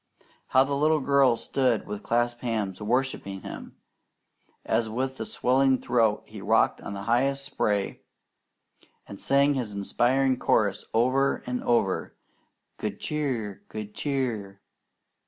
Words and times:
How 0.47 0.63
the 0.63 0.73
little 0.75 0.99
girl 0.99 1.37
stood 1.37 1.85
with 1.85 2.01
clasped 2.01 2.41
hands 2.41 2.81
worshipping 2.81 3.41
him, 3.41 3.75
as 4.65 4.89
with 4.89 5.23
swelling 5.27 5.77
throat 5.77 6.23
he 6.25 6.41
rocked 6.41 6.81
on 6.81 6.93
the 6.93 7.03
highest 7.03 7.45
spray 7.45 8.01
and 9.07 9.21
sang 9.21 9.53
his 9.53 9.75
inspiring 9.75 10.39
chorus 10.39 10.85
over 10.91 11.43
and 11.45 11.63
over: 11.63 12.15
"Good 12.77 12.99
Cheer! 12.99 13.61
Good 13.69 13.93
Cheer!" 13.93 14.61